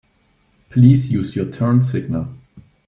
[0.71, 2.29] Please use your turn signal.